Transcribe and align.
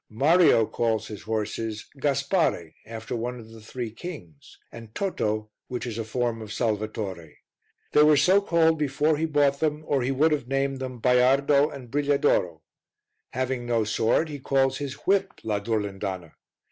Mario 0.09 0.65
calls 0.65 1.09
his 1.09 1.21
horses 1.21 1.85
Gaspare, 1.99 2.73
after 2.87 3.15
one 3.15 3.39
of 3.39 3.49
the 3.49 3.61
Three 3.61 3.91
Kings, 3.91 4.57
and 4.71 4.95
Toto, 4.95 5.51
which 5.67 5.85
is 5.85 5.99
a 5.99 6.03
form 6.03 6.41
of 6.41 6.51
Salvatore. 6.51 7.33
They 7.91 8.01
were 8.01 8.17
so 8.17 8.41
called 8.41 8.79
before 8.79 9.15
he 9.17 9.25
bought 9.25 9.59
them, 9.59 9.83
or 9.85 10.01
he 10.01 10.09
would 10.09 10.31
have 10.31 10.47
named 10.47 10.79
them 10.79 10.99
Baiardo 10.99 11.69
and 11.69 11.91
Brigliadoro. 11.91 12.61
Having 13.33 13.67
no 13.67 13.83
sword, 13.83 14.29
he 14.29 14.39
calls 14.39 14.79
his 14.79 14.95
whip 15.05 15.33
la 15.43 15.59
Durlindana. 15.59 16.31